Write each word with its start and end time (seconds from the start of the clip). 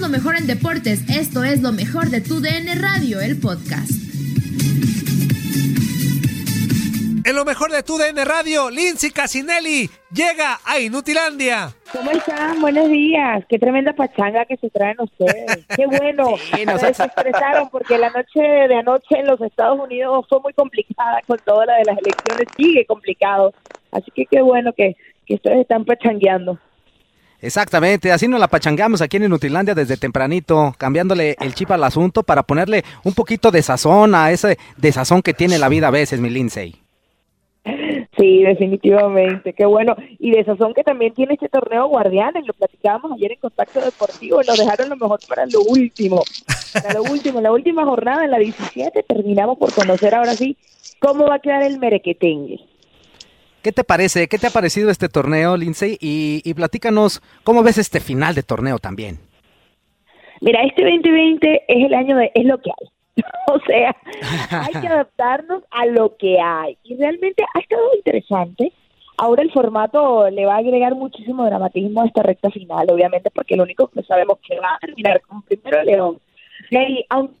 Lo 0.00 0.08
mejor 0.10 0.36
en 0.36 0.46
deportes. 0.46 1.02
Esto 1.08 1.42
es 1.42 1.62
lo 1.62 1.72
mejor 1.72 2.10
de 2.10 2.20
tu 2.20 2.40
DN 2.40 2.74
Radio, 2.76 3.20
el 3.20 3.38
podcast. 3.40 3.90
En 7.24 7.34
lo 7.34 7.44
mejor 7.44 7.72
de 7.72 7.82
tu 7.82 7.98
DN 7.98 8.24
Radio, 8.24 8.70
Lindsay 8.70 9.10
Casinelli 9.10 9.90
llega 10.12 10.60
a 10.64 10.78
Inutilandia. 10.78 11.70
¿Cómo 11.92 12.10
están? 12.12 12.60
Buenos 12.60 12.88
días. 12.88 13.44
Qué 13.48 13.58
tremenda 13.58 13.92
pachanga 13.94 14.44
que 14.44 14.56
se 14.58 14.70
traen 14.70 14.96
ustedes. 15.00 15.66
Qué 15.74 15.86
bueno. 15.86 16.34
Sí, 16.54 16.64
nos- 16.64 16.80
Se 16.80 16.86
desestresaron 16.88 17.68
porque 17.70 17.98
la 17.98 18.10
noche 18.10 18.40
de 18.40 18.76
anoche 18.76 19.18
en 19.18 19.26
los 19.26 19.40
Estados 19.40 19.80
Unidos 19.80 20.24
fue 20.28 20.38
muy 20.40 20.52
complicada 20.52 21.20
con 21.26 21.38
toda 21.44 21.66
la 21.66 21.76
de 21.78 21.84
las 21.84 21.98
elecciones. 21.98 22.46
Sigue 22.56 22.86
complicado. 22.86 23.52
Así 23.90 24.10
que 24.14 24.26
qué 24.26 24.40
bueno 24.42 24.72
que, 24.72 24.96
que 25.26 25.34
ustedes 25.34 25.58
están 25.62 25.84
pachangueando. 25.84 26.60
Exactamente, 27.40 28.12
así 28.12 28.28
nos 28.28 28.40
la 28.40 28.48
pachangueamos 28.48 29.02
aquí 29.02 29.18
en 29.18 29.24
Inutilandia 29.24 29.74
desde 29.74 29.96
tempranito, 29.96 30.74
cambiándole 30.78 31.36
el 31.40 31.54
chip 31.54 31.70
al 31.70 31.84
asunto 31.84 32.22
para 32.22 32.42
ponerle 32.42 32.84
un 33.04 33.12
poquito 33.12 33.50
de 33.50 33.62
sazón 33.62 34.14
a 34.14 34.30
ese 34.30 34.58
desazón 34.76 35.22
que 35.22 35.34
tiene 35.34 35.58
la 35.58 35.68
vida 35.68 35.88
a 35.88 35.90
veces, 35.90 36.18
mi 36.20 36.30
Lindsay. 36.30 36.74
Sí, 38.18 38.42
definitivamente, 38.44 39.52
qué 39.52 39.66
bueno. 39.66 39.94
Y 40.18 40.30
de 40.30 40.44
sazón 40.44 40.72
que 40.72 40.82
también 40.82 41.12
tiene 41.12 41.34
este 41.34 41.50
torneo 41.50 41.88
Guardianes, 41.88 42.46
lo 42.46 42.54
platicábamos 42.54 43.12
ayer 43.12 43.32
en 43.32 43.40
Contacto 43.40 43.80
Deportivo, 43.80 44.40
nos 44.42 44.58
dejaron 44.58 44.88
lo 44.88 44.96
mejor 44.96 45.20
para 45.28 45.44
lo 45.46 45.60
último. 45.60 46.22
Para 46.72 46.94
lo 46.94 47.02
último, 47.02 47.40
la 47.40 47.52
última 47.52 47.84
jornada, 47.84 48.24
en 48.24 48.30
la 48.30 48.38
17, 48.38 49.02
terminamos 49.02 49.58
por 49.58 49.72
conocer 49.74 50.14
ahora 50.14 50.34
sí 50.34 50.56
cómo 50.98 51.26
va 51.26 51.36
a 51.36 51.38
quedar 51.40 51.62
el 51.62 51.78
merequetengue. 51.78 52.60
¿Qué 53.66 53.72
te 53.72 53.82
parece? 53.82 54.28
¿Qué 54.28 54.38
te 54.38 54.46
ha 54.46 54.50
parecido 54.50 54.90
este 54.90 55.08
torneo, 55.08 55.56
Lindsay? 55.56 55.98
Y, 56.00 56.40
y 56.44 56.54
platícanos, 56.54 57.20
¿cómo 57.42 57.64
ves 57.64 57.78
este 57.78 57.98
final 57.98 58.32
de 58.36 58.44
torneo 58.44 58.78
también? 58.78 59.18
Mira, 60.40 60.62
este 60.62 60.84
2020 60.84 61.64
es 61.66 61.84
el 61.84 61.92
año 61.92 62.16
de, 62.16 62.30
es 62.32 62.44
lo 62.44 62.60
que 62.60 62.70
hay. 62.70 63.24
o 63.48 63.58
sea, 63.66 63.96
hay 64.50 64.80
que 64.80 64.86
adaptarnos 64.92 65.64
a 65.72 65.84
lo 65.86 66.16
que 66.16 66.38
hay. 66.40 66.78
Y 66.84 66.94
realmente 66.94 67.42
ha 67.42 67.58
estado 67.58 67.92
interesante. 67.96 68.72
Ahora 69.16 69.42
el 69.42 69.50
formato 69.50 70.30
le 70.30 70.46
va 70.46 70.54
a 70.54 70.58
agregar 70.58 70.94
muchísimo 70.94 71.44
dramatismo 71.44 72.02
a 72.02 72.06
esta 72.06 72.22
recta 72.22 72.52
final, 72.52 72.88
obviamente, 72.88 73.32
porque 73.32 73.56
lo 73.56 73.64
único 73.64 73.88
que 73.88 74.04
sabemos 74.04 74.38
que 74.48 74.60
va 74.60 74.76
a 74.76 74.78
terminar 74.78 75.20
con 75.22 75.42
primero 75.42 75.82
León. 75.82 76.20
Y 76.70 77.04
aunque 77.08 77.34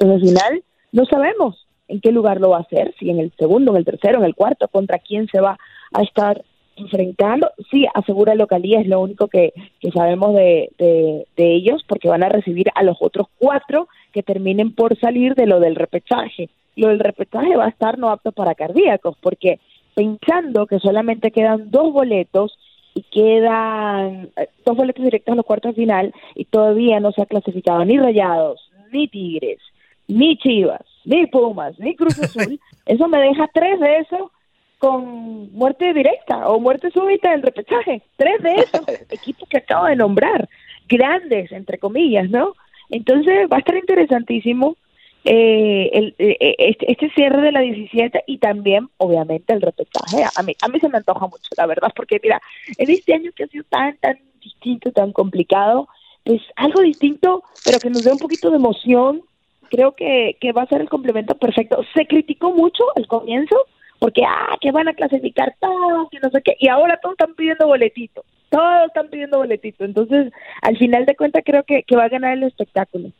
en 0.00 0.10
el 0.10 0.20
final 0.22 0.64
no 0.90 1.04
sabemos 1.04 1.65
en 1.88 2.00
qué 2.00 2.12
lugar 2.12 2.40
lo 2.40 2.50
va 2.50 2.58
a 2.58 2.62
hacer, 2.62 2.94
si 2.98 3.10
en 3.10 3.20
el 3.20 3.32
segundo, 3.38 3.72
en 3.72 3.78
el 3.78 3.84
tercero, 3.84 4.18
en 4.18 4.24
el 4.24 4.34
cuarto, 4.34 4.68
contra 4.68 4.98
quién 4.98 5.28
se 5.28 5.40
va 5.40 5.58
a 5.92 6.02
estar 6.02 6.42
enfrentando. 6.76 7.50
Sí, 7.70 7.86
asegura 7.94 8.34
localía, 8.34 8.80
es 8.80 8.86
lo 8.86 9.00
único 9.00 9.28
que, 9.28 9.52
sabemos 9.94 10.34
de 10.34 11.24
ellos, 11.36 11.84
porque 11.88 12.08
van 12.08 12.22
a 12.22 12.28
recibir 12.28 12.66
a 12.74 12.82
los 12.82 12.96
otros 13.00 13.28
cuatro 13.38 13.88
que 14.12 14.22
terminen 14.22 14.74
por 14.74 14.98
salir 14.98 15.34
de 15.34 15.46
lo 15.46 15.60
del 15.60 15.76
repechaje. 15.76 16.48
Lo 16.74 16.88
del 16.88 17.00
repechaje 17.00 17.56
va 17.56 17.66
a 17.66 17.70
estar 17.70 17.98
no 17.98 18.10
apto 18.10 18.32
para 18.32 18.54
cardíacos, 18.54 19.16
porque 19.20 19.58
pensando 19.94 20.66
que 20.66 20.78
solamente 20.78 21.30
quedan 21.30 21.70
dos 21.70 21.92
boletos 21.92 22.58
y 22.94 23.02
quedan 23.02 24.30
eh, 24.36 24.48
dos 24.64 24.76
boletos 24.76 25.04
directos 25.04 25.32
a 25.32 25.36
los 25.36 25.44
cuartos 25.46 25.74
de 25.74 25.82
final 25.82 26.14
y 26.34 26.44
todavía 26.44 27.00
no 27.00 27.12
se 27.12 27.22
ha 27.22 27.26
clasificado 27.26 27.84
ni 27.84 27.98
Rayados, 27.98 28.70
ni 28.92 29.08
Tigres, 29.08 29.58
ni 30.06 30.36
Chivas, 30.36 30.84
ni 31.06 31.26
Pumas, 31.26 31.78
ni 31.78 31.96
Cruz 31.96 32.18
Azul, 32.22 32.60
eso 32.84 33.08
me 33.08 33.18
deja 33.18 33.48
tres 33.54 33.80
de 33.80 33.98
esos 33.98 34.30
con 34.78 35.50
muerte 35.52 35.94
directa 35.94 36.48
o 36.48 36.60
muerte 36.60 36.90
súbita 36.90 37.30
del 37.30 37.42
repechaje. 37.42 38.02
Tres 38.16 38.42
de 38.42 38.54
esos 38.56 38.84
equipos 39.10 39.48
que 39.48 39.58
acabo 39.58 39.86
de 39.86 39.96
nombrar, 39.96 40.48
grandes, 40.86 41.50
entre 41.52 41.78
comillas, 41.78 42.28
¿no? 42.28 42.54
Entonces 42.90 43.48
va 43.50 43.56
a 43.56 43.60
estar 43.60 43.76
interesantísimo 43.76 44.76
eh, 45.24 45.90
el, 45.92 46.14
eh, 46.18 46.54
este, 46.58 46.92
este 46.92 47.10
cierre 47.10 47.42
de 47.42 47.52
la 47.52 47.60
17 47.60 48.24
y 48.26 48.38
también, 48.38 48.88
obviamente, 48.98 49.52
el 49.54 49.62
repechaje. 49.62 50.24
A 50.36 50.42
mí, 50.42 50.54
a 50.60 50.68
mí 50.68 50.78
se 50.78 50.88
me 50.88 50.98
antoja 50.98 51.26
mucho, 51.26 51.48
la 51.56 51.66
verdad, 51.66 51.92
porque 51.96 52.20
mira, 52.22 52.40
en 52.78 52.90
este 52.90 53.14
año 53.14 53.32
que 53.34 53.44
ha 53.44 53.48
sido 53.48 53.64
tan, 53.68 53.96
tan 53.96 54.18
distinto, 54.40 54.92
tan 54.92 55.12
complicado, 55.12 55.88
pues 56.22 56.42
algo 56.54 56.80
distinto, 56.82 57.42
pero 57.64 57.80
que 57.80 57.90
nos 57.90 58.04
dé 58.04 58.12
un 58.12 58.18
poquito 58.18 58.50
de 58.50 58.56
emoción, 58.56 59.22
creo 59.68 59.92
que, 59.94 60.36
que 60.40 60.52
va 60.52 60.62
a 60.62 60.66
ser 60.68 60.80
el 60.80 60.88
complemento 60.88 61.34
perfecto. 61.36 61.82
Se 61.94 62.06
criticó 62.06 62.52
mucho 62.52 62.84
al 62.96 63.06
comienzo, 63.06 63.56
porque, 63.98 64.22
ah, 64.26 64.56
que 64.60 64.72
van 64.72 64.88
a 64.88 64.94
clasificar 64.94 65.54
todos, 65.60 66.08
que 66.10 66.20
no 66.20 66.30
sé 66.30 66.42
qué, 66.42 66.56
y 66.58 66.68
ahora 66.68 66.98
todos 67.02 67.14
están 67.18 67.34
pidiendo 67.34 67.66
boletito, 67.66 68.24
todos 68.50 68.86
están 68.88 69.08
pidiendo 69.08 69.38
boletito. 69.38 69.84
Entonces, 69.84 70.32
al 70.62 70.76
final 70.76 71.06
de 71.06 71.16
cuentas, 71.16 71.42
creo 71.44 71.62
que, 71.64 71.82
que 71.82 71.96
va 71.96 72.04
a 72.04 72.08
ganar 72.08 72.32
el 72.34 72.42
espectáculo. 72.44 73.10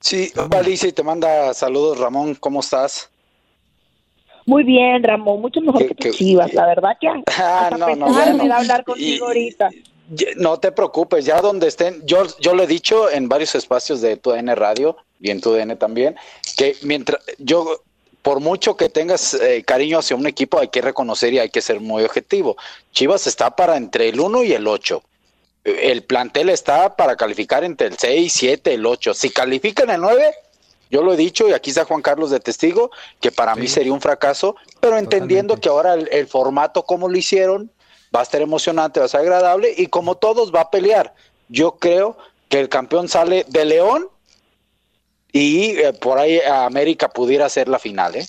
Sí, 0.00 0.28
Alicia, 0.52 0.88
y 0.88 0.92
te 0.92 1.02
manda 1.02 1.52
saludos, 1.54 1.98
Ramón, 1.98 2.34
¿cómo 2.36 2.60
estás? 2.60 3.10
Muy 4.46 4.62
bien, 4.62 5.02
Ramón, 5.02 5.40
mucho 5.40 5.60
mejor 5.60 5.80
Que- 5.80 5.88
que 5.88 5.94
que- 5.94 6.10
chivas, 6.10 6.52
la 6.52 6.66
verdad 6.66 6.96
que 7.00 7.08
Ah, 7.38 7.70
no, 7.78 7.96
no, 7.96 8.06
me 8.34 8.48
da 8.48 8.58
hablar 8.58 8.84
contigo 8.84 9.26
ahorita. 9.26 9.70
No 10.36 10.60
te 10.60 10.70
preocupes, 10.70 11.24
ya 11.24 11.40
donde 11.40 11.68
estén, 11.68 12.04
yo, 12.06 12.26
yo 12.38 12.54
lo 12.54 12.64
he 12.64 12.66
dicho 12.66 13.10
en 13.10 13.28
varios 13.28 13.54
espacios 13.54 14.00
de 14.00 14.16
tu 14.16 14.30
DN 14.32 14.54
Radio 14.54 14.96
y 15.20 15.30
en 15.30 15.40
tu 15.40 15.52
DN 15.52 15.76
también, 15.76 16.16
que 16.56 16.76
mientras 16.82 17.22
yo 17.38 17.80
por 18.24 18.40
mucho 18.40 18.74
que 18.74 18.88
tengas 18.88 19.34
eh, 19.34 19.62
cariño 19.66 19.98
hacia 19.98 20.16
un 20.16 20.26
equipo, 20.26 20.58
hay 20.58 20.68
que 20.68 20.80
reconocer 20.80 21.34
y 21.34 21.40
hay 21.40 21.50
que 21.50 21.60
ser 21.60 21.80
muy 21.80 22.04
objetivo. 22.04 22.56
Chivas 22.90 23.26
está 23.26 23.54
para 23.54 23.76
entre 23.76 24.08
el 24.08 24.18
1 24.18 24.44
y 24.44 24.54
el 24.54 24.66
8. 24.66 25.02
El 25.64 26.04
plantel 26.04 26.48
está 26.48 26.96
para 26.96 27.16
calificar 27.16 27.64
entre 27.64 27.88
el 27.88 27.98
6, 27.98 28.32
7, 28.32 28.72
el 28.72 28.86
8. 28.86 29.12
Si 29.12 29.28
califican 29.28 29.90
el 29.90 30.00
9, 30.00 30.34
yo 30.90 31.02
lo 31.02 31.12
he 31.12 31.18
dicho 31.18 31.46
y 31.50 31.52
aquí 31.52 31.68
está 31.68 31.84
Juan 31.84 32.00
Carlos 32.00 32.30
de 32.30 32.40
testigo, 32.40 32.90
que 33.20 33.30
para 33.30 33.54
mí 33.56 33.68
sería 33.68 33.92
un 33.92 34.00
fracaso, 34.00 34.56
pero 34.80 34.96
entendiendo 34.96 35.56
que 35.58 35.68
ahora 35.68 35.92
el, 35.92 36.08
el, 36.10 36.26
formato 36.26 36.84
como 36.84 37.10
lo 37.10 37.18
hicieron 37.18 37.70
va 38.14 38.20
a 38.20 38.22
estar 38.22 38.40
emocionante, 38.40 39.00
va 39.00 39.06
a 39.06 39.08
ser 39.08 39.20
agradable 39.20 39.72
y 39.76 39.86
como 39.86 40.16
todos 40.16 40.54
va 40.54 40.62
a 40.62 40.70
pelear. 40.70 41.14
Yo 41.48 41.72
creo 41.72 42.16
que 42.48 42.60
el 42.60 42.68
campeón 42.68 43.08
sale 43.08 43.44
de 43.48 43.64
León 43.64 44.06
y 45.32 45.70
eh, 45.70 45.92
por 46.00 46.18
ahí 46.18 46.38
América 46.40 47.08
pudiera 47.08 47.48
ser 47.48 47.68
la 47.68 47.78
final, 47.78 48.14
¿eh? 48.14 48.24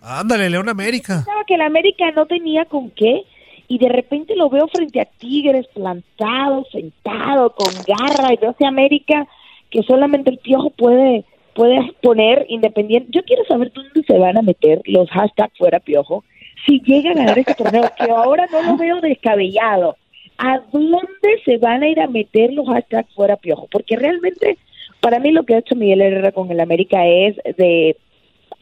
Ándale, 0.00 0.48
León 0.48 0.68
América. 0.68 1.16
Pensaba 1.16 1.44
que 1.46 1.56
la 1.56 1.66
América 1.66 2.10
no 2.12 2.26
tenía 2.26 2.64
con 2.64 2.90
qué 2.90 3.24
y 3.68 3.78
de 3.78 3.88
repente 3.88 4.36
lo 4.36 4.48
veo 4.48 4.68
frente 4.68 5.00
a 5.00 5.04
Tigres 5.04 5.66
plantado, 5.74 6.64
sentado, 6.70 7.54
con 7.54 7.74
garra 7.86 8.32
y 8.32 8.38
yo 8.40 8.54
sé 8.56 8.64
América 8.64 9.26
que 9.70 9.82
solamente 9.82 10.30
el 10.30 10.38
piojo 10.38 10.70
puede 10.70 11.24
puede 11.54 11.92
poner 12.02 12.46
independiente. 12.48 13.10
Yo 13.12 13.22
quiero 13.24 13.44
saber 13.46 13.72
dónde 13.72 14.02
se 14.06 14.18
van 14.18 14.36
a 14.36 14.42
meter 14.42 14.82
los 14.84 15.08
hashtags 15.10 15.56
fuera 15.58 15.80
piojo 15.80 16.22
si 16.64 16.80
llegan 16.80 17.18
a 17.18 17.20
ganar 17.22 17.38
este 17.38 17.54
torneo, 17.54 17.90
que 17.96 18.10
ahora 18.10 18.46
no 18.50 18.62
lo 18.62 18.76
veo 18.76 19.00
descabellado. 19.00 19.96
¿A 20.38 20.60
dónde 20.70 21.40
se 21.44 21.56
van 21.58 21.82
a 21.82 21.88
ir 21.88 22.00
a 22.00 22.08
meter 22.08 22.52
los 22.52 22.66
hashtags 22.68 23.14
fuera 23.14 23.36
piojo? 23.36 23.68
Porque 23.70 23.96
realmente 23.96 24.58
para 25.00 25.18
mí 25.18 25.30
lo 25.30 25.44
que 25.44 25.54
ha 25.54 25.58
hecho 25.58 25.74
Miguel 25.74 26.02
Herrera 26.02 26.32
con 26.32 26.50
el 26.50 26.60
América 26.60 27.06
es 27.06 27.36
de 27.56 27.96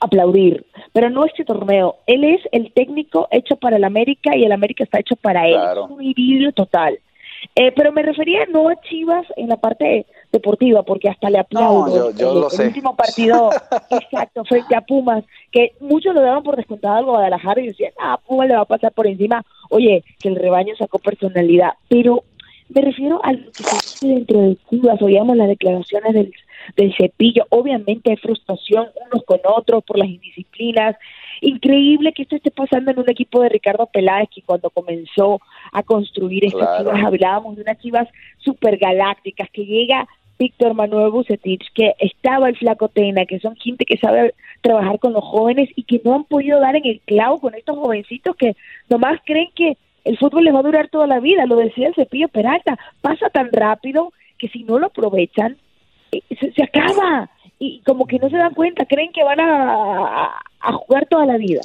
aplaudir, 0.00 0.64
pero 0.92 1.10
no 1.10 1.24
este 1.24 1.44
torneo. 1.44 1.96
Él 2.06 2.24
es 2.24 2.40
el 2.52 2.72
técnico 2.72 3.28
hecho 3.30 3.56
para 3.56 3.76
el 3.76 3.84
América 3.84 4.36
y 4.36 4.44
el 4.44 4.52
América 4.52 4.84
está 4.84 5.00
hecho 5.00 5.16
para 5.16 5.48
él. 5.48 5.54
Es 5.54 5.90
un 5.90 6.02
idilio 6.02 6.52
total. 6.52 6.98
Eh, 7.56 7.72
pero 7.72 7.92
me 7.92 8.02
refería 8.02 8.46
no 8.46 8.68
a 8.68 8.80
Chivas 8.80 9.26
en 9.36 9.48
la 9.48 9.56
parte 9.56 10.06
deportiva, 10.34 10.82
porque 10.82 11.08
hasta 11.08 11.30
le 11.30 11.38
aplaudo. 11.38 12.10
el, 12.10 12.66
último 12.66 12.94
partido, 12.94 13.50
exacto, 13.90 14.44
frente 14.44 14.74
a 14.76 14.82
Pumas, 14.82 15.24
que 15.50 15.72
muchos 15.80 16.14
lo 16.14 16.20
daban 16.20 16.42
por 16.42 16.56
descontado 16.56 16.96
al 16.96 17.04
Guadalajara 17.04 17.60
y 17.60 17.68
decían, 17.68 17.92
ah, 18.00 18.18
Pumas 18.26 18.48
le 18.48 18.56
va 18.56 18.62
a 18.62 18.66
pasar 18.66 18.92
por 18.92 19.06
encima. 19.06 19.44
Oye, 19.70 20.04
que 20.20 20.28
el 20.28 20.36
rebaño 20.36 20.74
sacó 20.76 20.98
personalidad, 20.98 21.74
pero 21.88 22.24
me 22.68 22.80
refiero 22.80 23.20
a 23.22 23.32
lo 23.32 23.52
que 23.52 23.62
se 23.62 24.06
dentro 24.06 24.40
de 24.40 24.56
Chivas, 24.68 25.00
oíamos 25.02 25.36
las 25.36 25.48
declaraciones 25.48 26.14
del, 26.14 26.32
del 26.76 26.94
cepillo, 26.96 27.46
obviamente 27.50 28.10
hay 28.10 28.16
frustración 28.16 28.88
unos 29.06 29.24
con 29.24 29.40
otros 29.44 29.84
por 29.84 29.98
las 29.98 30.08
indisciplinas, 30.08 30.96
increíble 31.40 32.12
que 32.12 32.22
esto 32.22 32.36
esté 32.36 32.50
pasando 32.50 32.90
en 32.90 32.98
un 32.98 33.10
equipo 33.10 33.40
de 33.40 33.50
Ricardo 33.50 33.86
Peláez 33.86 34.28
que 34.34 34.42
cuando 34.42 34.70
comenzó 34.70 35.40
a 35.72 35.82
construir 35.82 36.46
estas 36.46 36.78
chivas 36.78 37.04
hablábamos 37.04 37.56
de 37.56 37.62
unas 37.62 37.78
chivas 37.78 38.08
super 38.38 38.76
galácticas 38.78 39.48
que 39.50 39.64
llega 39.64 40.08
Víctor 40.38 40.74
Manuel 40.74 41.10
Bucetich, 41.10 41.72
que 41.74 41.94
estaba 41.98 42.48
el 42.48 42.56
Flaco 42.56 42.88
Tena, 42.88 43.26
que 43.26 43.38
son 43.40 43.56
gente 43.56 43.84
que 43.84 43.98
sabe 43.98 44.34
trabajar 44.60 44.98
con 44.98 45.12
los 45.12 45.24
jóvenes 45.24 45.68
y 45.76 45.84
que 45.84 46.00
no 46.04 46.14
han 46.14 46.24
podido 46.24 46.60
dar 46.60 46.76
en 46.76 46.86
el 46.86 47.00
clavo 47.00 47.40
con 47.40 47.54
estos 47.54 47.76
jovencitos 47.76 48.36
que 48.36 48.56
nomás 48.88 49.20
creen 49.24 49.48
que 49.54 49.76
el 50.04 50.18
fútbol 50.18 50.44
les 50.44 50.54
va 50.54 50.60
a 50.60 50.64
durar 50.64 50.88
toda 50.88 51.06
la 51.06 51.20
vida, 51.20 51.46
lo 51.46 51.56
decía 51.56 51.88
el 51.88 51.94
Cepillo 51.94 52.28
Peralta, 52.28 52.78
pasa 53.00 53.30
tan 53.30 53.50
rápido 53.52 54.12
que 54.38 54.48
si 54.48 54.64
no 54.64 54.78
lo 54.78 54.86
aprovechan, 54.86 55.56
eh, 56.12 56.22
se, 56.38 56.62
acaba 56.62 57.30
y 57.58 57.80
como 57.80 58.06
que 58.06 58.18
no 58.18 58.28
se 58.28 58.36
dan 58.36 58.54
cuenta, 58.54 58.84
creen 58.84 59.12
que 59.12 59.24
van 59.24 59.40
a, 59.40 60.40
jugar 60.60 61.06
toda 61.06 61.26
la 61.26 61.36
vida. 61.36 61.60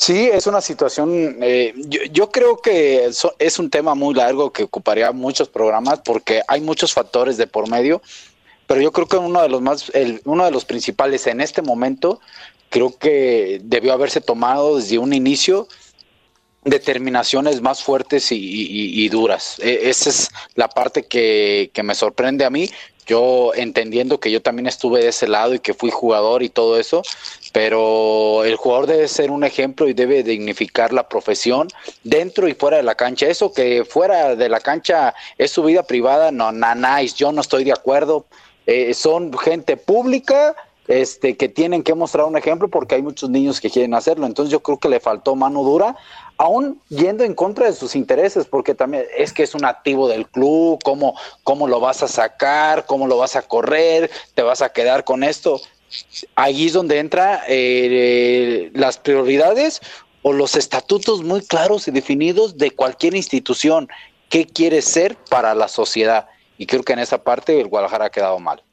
Sí, 0.00 0.30
es 0.32 0.46
una 0.46 0.62
situación, 0.62 1.36
eh, 1.42 1.74
yo, 2.10 2.30
creo 2.30 2.56
que 2.56 3.10
es 3.38 3.58
un 3.58 3.68
tema 3.68 3.94
muy 3.94 4.14
largo 4.14 4.50
que 4.50 4.62
ocuparía 4.62 5.12
muchos 5.12 5.50
programas 5.50 6.00
porque 6.02 6.40
hay 6.48 6.62
muchos 6.62 6.94
factores 6.94 7.36
de 7.36 7.46
por 7.46 7.68
medio, 7.68 8.00
pero 8.66 8.80
yo 8.80 8.92
creo 8.92 9.06
que 9.06 9.18
uno 9.18 9.42
de 9.42 9.50
los 9.50 9.60
más, 9.60 9.92
uno 10.24 10.46
de 10.46 10.50
los 10.52 10.64
principales 10.64 11.26
en 11.26 11.42
este 11.42 11.60
momento, 11.60 12.18
creo 12.70 12.96
que 12.96 13.60
debió 13.62 13.92
haberse 13.92 14.22
tomado 14.22 14.78
desde 14.78 14.96
un 14.96 15.12
inicio 15.12 15.68
determinaciones 16.64 17.60
más 17.60 17.82
fuertes 17.82 18.28
y, 18.30 19.08
duras. 19.10 19.56
E, 19.58 19.90
esa 19.90 20.08
es 20.08 20.30
la 20.54 20.68
parte 20.68 21.02
que, 21.04 21.70
me 21.84 21.94
sorprende 21.94 22.46
a 22.46 22.50
mí. 22.50 22.70
Yo 23.06 23.52
entendiendo 23.54 24.20
que 24.20 24.30
yo 24.30 24.40
también 24.42 24.66
estuve 24.66 25.00
de 25.00 25.08
ese 25.08 25.26
lado 25.26 25.54
y 25.54 25.58
que 25.58 25.74
fui 25.74 25.90
jugador 25.90 26.42
y 26.42 26.48
todo 26.48 26.78
eso, 26.78 27.02
pero 27.52 28.44
el 28.44 28.56
jugador 28.56 28.86
debe 28.86 29.08
ser 29.08 29.30
un 29.30 29.44
ejemplo 29.44 29.88
y 29.88 29.94
debe 29.94 30.22
dignificar 30.22 30.92
la 30.92 31.08
profesión 31.08 31.68
dentro 32.04 32.48
y 32.48 32.54
fuera 32.54 32.76
de 32.76 32.82
la 32.82 32.94
cancha. 32.94 33.26
Eso 33.26 33.52
que 33.52 33.84
fuera 33.84 34.36
de 34.36 34.48
la 34.48 34.60
cancha 34.60 35.14
es 35.38 35.50
su 35.50 35.62
vida 35.62 35.82
privada, 35.82 36.30
no, 36.30 36.52
nanáis, 36.52 37.14
yo 37.14 37.32
no 37.32 37.40
estoy 37.40 37.64
de 37.64 37.72
acuerdo. 37.72 38.26
Eh, 38.66 38.94
son 38.94 39.36
gente 39.36 39.76
pública 39.76 40.54
este, 40.90 41.36
que 41.36 41.48
tienen 41.48 41.84
que 41.84 41.94
mostrar 41.94 42.26
un 42.26 42.36
ejemplo 42.36 42.68
porque 42.68 42.96
hay 42.96 43.02
muchos 43.02 43.30
niños 43.30 43.60
que 43.60 43.70
quieren 43.70 43.94
hacerlo. 43.94 44.26
Entonces 44.26 44.50
yo 44.50 44.60
creo 44.60 44.78
que 44.80 44.88
le 44.88 44.98
faltó 44.98 45.36
mano 45.36 45.62
dura 45.62 45.96
aún 46.36 46.80
yendo 46.88 47.22
en 47.22 47.34
contra 47.34 47.66
de 47.66 47.74
sus 47.74 47.94
intereses, 47.94 48.44
porque 48.46 48.74
también 48.74 49.04
es 49.16 49.32
que 49.32 49.44
es 49.44 49.54
un 49.54 49.64
activo 49.64 50.08
del 50.08 50.26
club, 50.26 50.80
cómo, 50.82 51.14
cómo 51.44 51.68
lo 51.68 51.78
vas 51.78 52.02
a 52.02 52.08
sacar, 52.08 52.86
cómo 52.86 53.06
lo 53.06 53.18
vas 53.18 53.36
a 53.36 53.42
correr, 53.42 54.10
te 54.34 54.42
vas 54.42 54.62
a 54.62 54.70
quedar 54.70 55.04
con 55.04 55.22
esto. 55.22 55.60
Ahí 56.34 56.66
es 56.66 56.72
donde 56.72 56.98
entra 56.98 57.44
eh, 57.46 58.72
las 58.74 58.98
prioridades 58.98 59.80
o 60.22 60.32
los 60.32 60.56
estatutos 60.56 61.22
muy 61.22 61.42
claros 61.42 61.86
y 61.86 61.92
definidos 61.92 62.58
de 62.58 62.72
cualquier 62.72 63.14
institución. 63.14 63.88
¿Qué 64.28 64.44
quiere 64.44 64.82
ser 64.82 65.16
para 65.28 65.54
la 65.54 65.68
sociedad? 65.68 66.26
Y 66.58 66.66
creo 66.66 66.82
que 66.82 66.94
en 66.94 66.98
esa 66.98 67.22
parte 67.22 67.60
el 67.60 67.68
Guadalajara 67.68 68.06
ha 68.06 68.10
quedado 68.10 68.40
mal. 68.40 68.64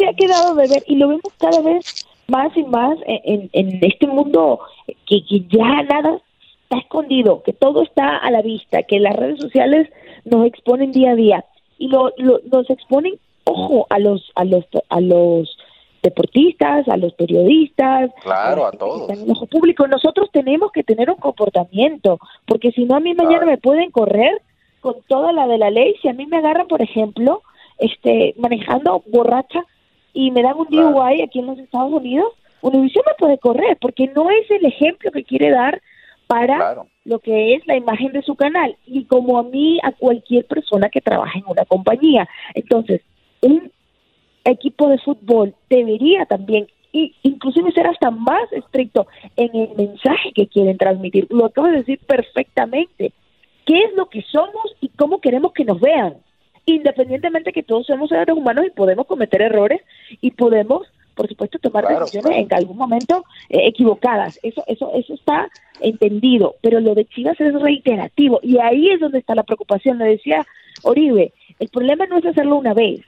Se 0.00 0.08
ha 0.08 0.14
quedado 0.14 0.54
de 0.54 0.66
ver 0.66 0.82
y 0.86 0.96
lo 0.96 1.08
vemos 1.08 1.30
cada 1.38 1.60
vez 1.60 2.06
más 2.26 2.56
y 2.56 2.62
más 2.64 2.96
en, 3.04 3.50
este 3.82 4.06
mundo 4.06 4.60
que, 5.06 5.20
ya 5.50 5.82
nada 5.82 6.18
está 6.62 6.78
escondido, 6.78 7.42
que 7.42 7.52
todo 7.52 7.82
está 7.82 8.16
a 8.16 8.30
la 8.30 8.40
vista, 8.40 8.82
que 8.84 8.98
las 8.98 9.14
redes 9.14 9.38
sociales 9.38 9.90
nos 10.24 10.46
exponen 10.46 10.92
día 10.92 11.10
a 11.10 11.16
día 11.16 11.44
y 11.76 11.88
lo, 11.88 12.12
nos 12.50 12.70
exponen, 12.70 13.18
ojo, 13.44 13.86
a 13.90 13.98
los 13.98 14.32
a 14.36 14.44
los 14.46 14.64
a 14.88 15.00
los 15.02 15.58
deportistas, 16.02 16.88
a 16.88 16.96
los 16.96 17.12
periodistas, 17.12 18.10
claro, 18.22 18.64
a 18.64 18.72
todos. 18.72 19.10
En 19.10 19.24
el 19.24 19.30
ojo 19.32 19.46
público, 19.48 19.86
nosotros 19.86 20.30
tenemos 20.32 20.72
que 20.72 20.82
tener 20.82 21.10
un 21.10 21.18
comportamiento, 21.18 22.18
porque 22.46 22.72
si 22.72 22.84
no 22.86 22.96
a 22.96 23.00
mí 23.00 23.12
mañana 23.12 23.44
me 23.44 23.58
pueden 23.58 23.90
correr 23.90 24.40
con 24.80 24.94
toda 25.08 25.34
la 25.34 25.46
de 25.46 25.58
la 25.58 25.68
ley, 25.68 25.94
si 26.00 26.08
a 26.08 26.14
mí 26.14 26.24
me 26.24 26.38
agarran, 26.38 26.68
por 26.68 26.80
ejemplo, 26.80 27.42
este 27.76 28.34
manejando 28.38 29.02
borracha 29.12 29.66
y 30.12 30.30
me 30.30 30.42
dan 30.42 30.56
un 30.56 30.66
DUI 30.68 31.22
aquí 31.22 31.38
en 31.38 31.46
los 31.46 31.58
Estados 31.58 31.92
Unidos, 31.92 32.32
Univision 32.62 33.04
me 33.06 33.14
puede 33.18 33.38
correr 33.38 33.78
porque 33.80 34.08
no 34.08 34.30
es 34.30 34.50
el 34.50 34.64
ejemplo 34.66 35.10
que 35.10 35.24
quiere 35.24 35.50
dar 35.50 35.80
para 36.26 36.84
lo 37.04 37.18
que 37.18 37.54
es 37.54 37.66
la 37.66 37.76
imagen 37.76 38.12
de 38.12 38.22
su 38.22 38.36
canal 38.36 38.76
y 38.86 39.04
como 39.04 39.38
a 39.38 39.42
mí, 39.42 39.80
a 39.82 39.92
cualquier 39.92 40.46
persona 40.46 40.88
que 40.88 41.00
trabaje 41.00 41.38
en 41.38 41.44
una 41.48 41.64
compañía. 41.64 42.28
Entonces, 42.54 43.00
un 43.40 43.72
equipo 44.44 44.88
de 44.88 44.98
fútbol 44.98 45.54
debería 45.68 46.26
también 46.26 46.68
y 46.92 47.14
inclusive 47.22 47.72
ser 47.72 47.86
hasta 47.86 48.10
más 48.10 48.52
estricto 48.52 49.06
en 49.36 49.54
el 49.54 49.76
mensaje 49.76 50.32
que 50.34 50.46
quieren 50.46 50.76
transmitir. 50.76 51.26
Lo 51.30 51.46
acabo 51.46 51.68
de 51.68 51.78
decir 51.78 52.00
perfectamente. 52.06 53.12
¿Qué 53.64 53.82
es 53.82 53.94
lo 53.94 54.06
que 54.06 54.22
somos 54.22 54.76
y 54.80 54.88
cómo 54.88 55.20
queremos 55.20 55.52
que 55.52 55.64
nos 55.64 55.80
vean? 55.80 56.16
Independientemente 56.76 57.52
que 57.52 57.62
todos 57.62 57.86
somos 57.86 58.08
seres 58.08 58.36
humanos 58.36 58.66
y 58.66 58.70
podemos 58.70 59.06
cometer 59.06 59.42
errores 59.42 59.80
y 60.20 60.30
podemos 60.32 60.86
por 61.14 61.28
supuesto 61.28 61.58
tomar 61.58 61.86
decisiones 61.86 62.38
en 62.38 62.54
algún 62.54 62.78
momento 62.78 63.24
eh, 63.48 63.66
equivocadas. 63.66 64.38
Eso 64.42 64.64
eso 64.66 64.90
eso 64.94 65.14
está 65.14 65.48
entendido 65.80 66.56
pero 66.62 66.80
lo 66.80 66.94
de 66.94 67.04
Chivas 67.04 67.40
es 67.40 67.52
reiterativo 67.54 68.40
y 68.42 68.58
ahí 68.58 68.90
es 68.90 69.00
donde 69.00 69.18
está 69.18 69.34
la 69.34 69.42
preocupación. 69.42 69.98
Le 69.98 70.06
decía 70.06 70.46
Oribe 70.82 71.32
el 71.58 71.68
problema 71.68 72.06
no 72.06 72.18
es 72.18 72.26
hacerlo 72.26 72.56
una 72.56 72.74
vez 72.74 73.00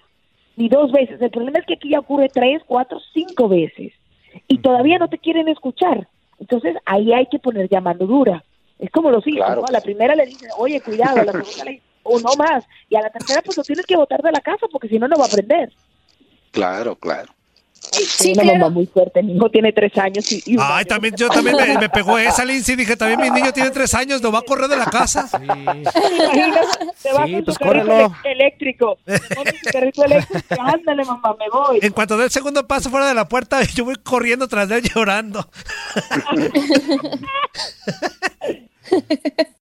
ni 0.57 0.69
dos 0.69 0.92
veces 0.92 1.21
el 1.23 1.31
problema 1.31 1.61
es 1.61 1.66
que 1.66 1.75
aquí 1.75 1.90
ya 1.90 2.00
ocurre 2.00 2.28
tres 2.28 2.62
cuatro 2.66 3.00
cinco 3.14 3.49
veces 3.49 3.92
y 4.49 4.59
todavía 4.59 4.99
no 4.99 5.09
te 5.09 5.19
quieren 5.19 5.49
escuchar. 5.49 6.09
Entonces 6.38 6.76
ahí 6.85 7.12
hay 7.12 7.26
que 7.26 7.38
poner 7.38 7.69
ya 7.69 7.81
mano 7.81 8.07
dura. 8.07 8.45
Es 8.78 8.90
como 8.90 9.11
los 9.11 9.26
hijos 9.26 9.47
a 9.47 9.73
la 9.73 9.81
primera 9.81 10.14
le 10.14 10.26
dicen 10.26 10.49
oye 10.59 10.81
cuidado 10.81 11.21
a 11.21 11.25
la 11.25 11.33
segunda 11.33 11.64
le 11.64 11.71
dicen 11.73 11.91
o 12.02 12.18
no 12.21 12.35
más. 12.37 12.64
Y 12.88 12.97
a 12.97 13.02
la 13.02 13.11
tercera, 13.11 13.42
pues 13.42 13.56
lo 13.56 13.62
tienes 13.62 13.87
que 13.87 13.97
botar 13.97 14.23
de 14.23 14.32
la 14.32 14.40
casa 14.40 14.66
porque 14.71 14.88
si 14.88 14.99
no, 14.99 15.09
no 15.09 15.16
va 15.16 15.25
a 15.25 15.28
aprender. 15.28 15.73
Claro, 16.50 16.97
claro. 16.97 17.32
Sí, 17.90 18.32
una 18.32 18.44
mamá 18.44 18.68
muy 18.71 18.87
fuerte. 18.87 19.23
Mi 19.23 19.37
hijo 19.37 19.50
tiene 19.50 19.73
tres 19.73 19.97
años 19.99 20.30
y. 20.32 20.56
Ay, 20.59 20.85
también, 20.85 21.14
yo 21.16 21.28
también 21.28 21.56
me, 21.80 21.88
pegó 21.88 22.16
esa, 22.16 22.44
Lindsay. 22.44 22.76
Dije, 22.76 22.97
también 22.97 23.21
mi 23.21 23.28
niño 23.30 23.52
tiene 23.52 23.71
tres 23.71 23.92
años, 23.94 24.23
no 24.23 24.30
va 24.30 24.38
a 24.38 24.42
correr 24.42 24.68
de 24.68 24.76
la 24.76 24.87
casa. 24.87 25.26
Sí. 25.26 25.37
Te 27.02 27.12
va 27.12 27.23
con 27.23 27.44
pues 27.44 27.56
su 27.56 27.64
carrito 27.64 28.14
eléctrico. 28.25 28.99
Carrito 29.73 30.04
eléctrico. 30.04 30.62
Ándale, 30.62 31.04
mamá, 31.04 31.37
me 31.38 31.49
voy. 31.50 31.80
En 31.82 31.92
cuanto 31.92 32.16
dé 32.16 32.25
el 32.25 32.30
segundo 32.30 32.66
paso 32.66 32.88
fuera 32.88 33.09
de 33.09 33.14
la 33.14 33.28
puerta, 33.28 33.61
yo 33.75 33.85
voy 33.85 33.97
corriendo 33.97 34.49
tras 34.49 34.68
de 34.68 34.76
él 34.76 34.90
llorando. 34.94 35.50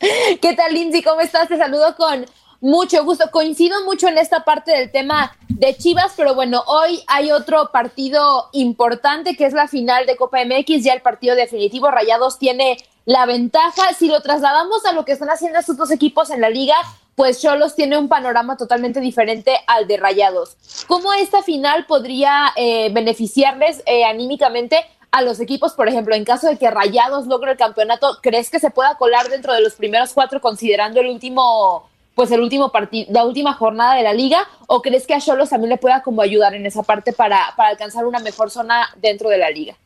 ¿Qué 0.40 0.54
tal, 0.54 0.72
Lindsay? 0.72 1.02
¿Cómo 1.02 1.20
estás? 1.20 1.48
Te 1.48 1.58
saludo 1.58 1.94
con 1.96 2.24
mucho 2.60 3.04
gusto. 3.04 3.30
Coincido 3.30 3.84
mucho 3.84 4.08
en 4.08 4.16
esta 4.16 4.44
parte 4.44 4.72
del 4.72 4.90
tema 4.90 5.36
de 5.48 5.76
Chivas, 5.76 6.14
pero 6.16 6.34
bueno, 6.34 6.62
hoy 6.66 7.02
hay 7.06 7.32
otro 7.32 7.70
partido 7.70 8.48
importante 8.52 9.36
que 9.36 9.44
es 9.44 9.52
la 9.52 9.68
final 9.68 10.06
de 10.06 10.16
Copa 10.16 10.38
MX, 10.44 10.84
ya 10.84 10.94
el 10.94 11.02
partido 11.02 11.36
definitivo. 11.36 11.90
Rayados 11.90 12.38
tiene 12.38 12.78
la 13.04 13.26
ventaja. 13.26 13.92
Si 13.92 14.08
lo 14.08 14.22
trasladamos 14.22 14.86
a 14.86 14.92
lo 14.92 15.04
que 15.04 15.12
están 15.12 15.28
haciendo 15.28 15.58
estos 15.58 15.76
dos 15.76 15.90
equipos 15.90 16.30
en 16.30 16.40
la 16.40 16.48
liga, 16.48 16.76
pues 17.14 17.42
Cholos 17.42 17.74
tiene 17.74 17.98
un 17.98 18.08
panorama 18.08 18.56
totalmente 18.56 19.00
diferente 19.00 19.52
al 19.66 19.86
de 19.86 19.98
Rayados. 19.98 20.56
¿Cómo 20.86 21.12
esta 21.12 21.42
final 21.42 21.84
podría 21.84 22.52
eh, 22.56 22.88
beneficiarles 22.90 23.82
eh, 23.84 24.04
anímicamente? 24.04 24.78
A 25.12 25.22
los 25.22 25.40
equipos, 25.40 25.72
por 25.72 25.88
ejemplo, 25.88 26.14
en 26.14 26.24
caso 26.24 26.48
de 26.48 26.56
que 26.56 26.70
Rayados 26.70 27.26
logre 27.26 27.52
el 27.52 27.58
campeonato, 27.58 28.18
¿crees 28.22 28.50
que 28.50 28.60
se 28.60 28.70
pueda 28.70 28.96
colar 28.96 29.28
dentro 29.28 29.52
de 29.52 29.60
los 29.60 29.74
primeros 29.74 30.12
cuatro 30.12 30.40
considerando 30.40 31.00
el 31.00 31.08
último, 31.08 31.88
pues 32.14 32.30
el 32.30 32.40
último 32.40 32.70
partido, 32.70 33.08
la 33.12 33.24
última 33.24 33.54
jornada 33.54 33.94
de 33.96 34.02
la 34.02 34.12
liga? 34.12 34.46
¿O 34.66 34.82
crees 34.82 35.06
que 35.06 35.14
a 35.14 35.20
Cholos 35.20 35.50
también 35.50 35.70
le 35.70 35.78
pueda 35.78 36.02
como 36.02 36.22
ayudar 36.22 36.54
en 36.54 36.64
esa 36.66 36.82
parte 36.82 37.12
para, 37.12 37.54
para 37.56 37.70
alcanzar 37.70 38.06
una 38.06 38.20
mejor 38.20 38.50
zona 38.50 38.88
dentro 38.96 39.28
de 39.28 39.38
la 39.38 39.50
liga? 39.50 39.76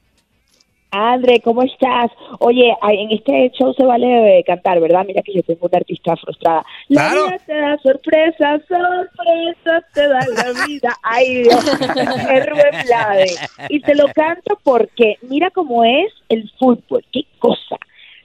André, 0.96 1.40
¿cómo 1.40 1.64
estás? 1.64 2.12
Oye, 2.38 2.72
en 2.88 3.10
este 3.10 3.50
show 3.58 3.74
se 3.74 3.84
vale 3.84 4.44
cantar, 4.46 4.78
¿verdad? 4.78 5.04
Mira 5.04 5.22
que 5.22 5.34
yo 5.34 5.42
tengo 5.42 5.66
una 5.66 5.78
artista 5.78 6.14
frustrada. 6.16 6.64
La 6.88 7.10
vida 7.10 7.36
te 7.44 7.52
da 7.52 7.76
sorpresa, 7.78 8.60
sorpresa 8.68 9.84
te 9.92 10.06
da 10.06 10.20
la 10.20 10.66
vida. 10.66 10.96
Ay, 11.02 11.42
Dios, 11.42 11.66
es 11.66 12.46
Rubén 12.46 12.84
Blade. 12.86 13.26
Y 13.70 13.80
te 13.80 13.96
lo 13.96 14.06
canto 14.14 14.56
porque 14.62 15.16
mira 15.22 15.50
cómo 15.50 15.82
es 15.82 16.12
el 16.28 16.48
fútbol, 16.60 17.04
qué 17.12 17.24
cosa. 17.40 17.76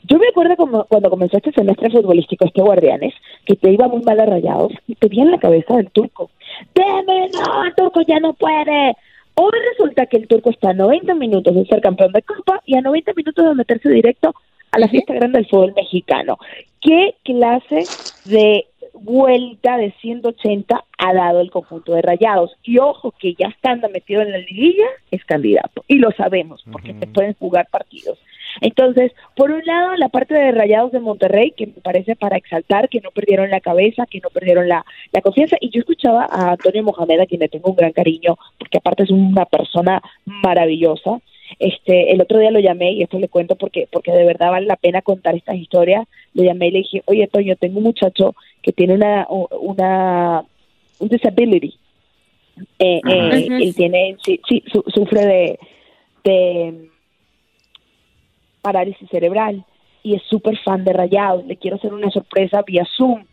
Yo 0.03 0.19
me 0.19 0.27
acuerdo 0.27 0.55
como 0.55 0.85
cuando 0.85 1.09
comenzó 1.09 1.37
este 1.37 1.51
semestre 1.51 1.89
futbolístico, 1.89 2.45
este 2.45 2.61
Guardianes, 2.61 3.15
que 3.45 3.55
te 3.55 3.71
iba 3.71 3.87
muy 3.87 4.03
mal 4.03 4.19
a 4.19 4.27
rayados 4.27 4.73
y 4.87 4.93
te 4.93 5.07
vi 5.07 5.21
en 5.21 5.31
la 5.31 5.39
cabeza 5.39 5.75
del 5.75 5.89
turco. 5.89 6.29
¡Deme, 6.75 7.29
no, 7.29 7.65
el 7.65 7.73
turco 7.73 8.01
ya 8.07 8.19
no 8.19 8.33
puede! 8.33 8.95
Hoy 9.41 9.53
resulta 9.71 10.05
que 10.07 10.17
el 10.17 10.27
turco 10.27 10.49
está 10.49 10.71
a 10.71 10.73
90 10.73 11.15
minutos 11.15 11.55
de 11.55 11.65
ser 11.65 11.79
campeón 11.79 12.11
de 12.11 12.23
Copa 12.23 12.61
y 12.65 12.75
a 12.75 12.81
90 12.81 13.13
minutos 13.13 13.45
de 13.45 13.55
meterse 13.55 13.89
directo 13.89 14.35
a 14.69 14.79
la 14.79 14.89
fiesta 14.89 15.13
grande 15.13 15.37
del 15.37 15.47
fútbol 15.47 15.73
mexicano. 15.77 16.37
¿Qué 16.81 17.15
clase 17.23 17.85
de 18.25 18.65
vuelta 18.91 19.77
de 19.77 19.93
180 20.01 20.83
ha 20.97 21.13
dado 21.13 21.39
el 21.39 21.51
conjunto 21.51 21.93
de 21.93 22.01
Rayados? 22.01 22.51
Y 22.63 22.79
ojo 22.79 23.13
que 23.17 23.33
ya 23.35 23.47
estando 23.47 23.87
metido 23.87 24.23
en 24.23 24.33
la 24.33 24.39
liguilla 24.39 24.87
es 25.09 25.23
candidato 25.23 25.85
y 25.87 25.99
lo 25.99 26.11
sabemos 26.11 26.65
porque 26.69 26.93
se 26.99 27.07
pueden 27.07 27.33
jugar 27.35 27.69
partidos. 27.71 28.19
Entonces, 28.61 29.11
por 29.35 29.51
un 29.51 29.63
lado, 29.65 29.95
la 29.95 30.09
parte 30.09 30.33
de 30.33 30.51
Rayados 30.51 30.91
de 30.91 30.99
Monterrey, 30.99 31.51
que 31.51 31.67
me 31.67 31.73
parece 31.73 32.15
para 32.15 32.37
exaltar, 32.37 32.89
que 32.89 33.01
no 33.01 33.11
perdieron 33.11 33.49
la 33.49 33.61
cabeza, 33.61 34.05
que 34.05 34.19
no 34.19 34.29
perdieron 34.29 34.67
la, 34.67 34.85
la 35.11 35.21
confianza. 35.21 35.57
Y 35.61 35.69
yo 35.69 35.79
escuchaba 35.79 36.27
a 36.29 36.51
Antonio 36.51 36.83
Mohamed, 36.83 37.21
a 37.21 37.25
quien 37.25 37.41
le 37.41 37.49
tengo 37.49 37.69
un 37.69 37.75
gran 37.75 37.91
cariño, 37.91 38.37
porque 38.57 38.77
aparte 38.77 39.03
es 39.03 39.11
una 39.11 39.45
persona 39.45 40.01
maravillosa. 40.25 41.19
Este, 41.57 42.11
el 42.11 42.21
otro 42.21 42.37
día 42.37 42.51
lo 42.51 42.59
llamé 42.59 42.91
y 42.91 43.01
esto 43.01 43.17
le 43.17 43.27
cuento 43.27 43.55
porque, 43.55 43.87
porque 43.91 44.11
de 44.11 44.23
verdad 44.23 44.51
vale 44.51 44.67
la 44.67 44.75
pena 44.75 45.01
contar 45.01 45.35
estas 45.35 45.55
historias. 45.55 46.07
Lo 46.33 46.43
llamé 46.43 46.67
y 46.67 46.71
le 46.71 46.77
dije, 46.79 47.01
oye, 47.05 47.27
Toño, 47.27 47.55
tengo 47.55 47.79
un 47.79 47.85
muchacho 47.85 48.35
que 48.61 48.71
tiene 48.71 48.93
una, 48.93 49.27
una, 49.29 50.43
un 50.99 51.07
disability. 51.07 51.75
Eh, 52.77 53.01
eh, 53.09 53.47
él 53.47 53.73
tiene, 53.75 54.17
sí, 54.23 54.39
sí, 54.47 54.63
sufre 54.93 55.25
de, 55.25 55.59
de 56.23 56.88
parálisis 58.61 59.09
cerebral 59.09 59.63
y 60.03 60.15
es 60.15 60.23
súper 60.23 60.57
fan 60.59 60.83
de 60.83 60.93
Rayados. 60.93 61.45
Le 61.45 61.57
quiero 61.57 61.77
hacer 61.77 61.93
una 61.93 62.09
sorpresa 62.09 62.61
vía 62.65 62.85
Zoom. 62.97 63.25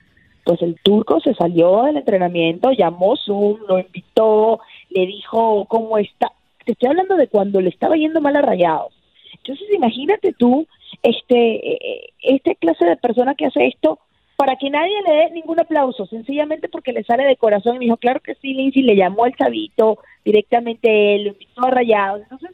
Pues 0.45 0.62
el 0.62 0.76
turco 0.83 1.21
se 1.21 1.35
salió 1.35 1.83
del 1.83 1.97
entrenamiento, 1.97 2.71
llamó 2.71 3.16
Zoom, 3.16 3.59
lo 3.68 3.78
invitó, 3.78 4.61
le 4.90 5.06
dijo 5.06 5.64
cómo 5.68 5.99
está. 5.99 6.30
Te 6.64 6.73
estoy 6.73 6.88
hablando 6.88 7.16
de 7.16 7.28
cuando 7.28 7.61
le 7.61 7.68
estaba 7.68 7.97
yendo 7.97 8.21
mal 8.21 8.37
a 8.37 8.42
Rayados. 8.42 8.92
Entonces 9.35 9.66
imagínate 9.75 10.33
tú, 10.33 10.66
este, 11.02 11.73
eh, 11.73 12.11
esta 12.23 12.54
clase 12.54 12.85
de 12.85 12.97
persona 12.97 13.35
que 13.35 13.47
hace 13.47 13.66
esto 13.66 13.99
para 14.37 14.56
que 14.56 14.71
nadie 14.71 15.02
le 15.06 15.14
dé 15.14 15.30
ningún 15.30 15.59
aplauso, 15.59 16.06
sencillamente 16.06 16.68
porque 16.68 16.92
le 16.92 17.04
sale 17.04 17.25
de 17.25 17.37
corazón 17.37 17.76
y 17.76 17.78
me 17.78 17.85
dijo, 17.87 17.97
claro 17.97 18.21
que 18.21 18.35
sí, 18.37 18.52
Lindsay, 18.52 18.83
le 18.83 18.95
llamó 18.95 19.25
al 19.25 19.35
chavito, 19.35 19.99
directamente 20.25 21.14
él, 21.14 21.25
lo 21.25 21.28
invitó 21.30 21.64
a 21.64 21.71
Rayados. 21.71 22.23
Entonces, 22.23 22.50